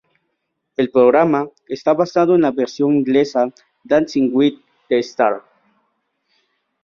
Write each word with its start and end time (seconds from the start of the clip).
El 0.77 0.89
programa 0.89 1.47
está 1.67 1.93
basado 1.93 2.33
en 2.33 2.41
la 2.41 2.49
versión 2.49 2.91
inglesa 2.95 3.53
Dancing 3.85 4.31
with 4.33 4.53
the 4.89 4.97
Stars. 4.97 5.43